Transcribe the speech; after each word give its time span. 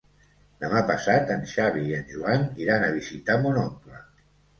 Demà 0.61 0.79
passat 0.91 1.33
en 1.35 1.43
Xavi 1.51 1.83
i 1.89 1.93
en 1.97 2.07
Joan 2.13 2.47
iran 2.63 2.87
a 2.87 2.89
visitar 2.97 3.37
mon 3.45 3.61
oncle. 3.65 4.01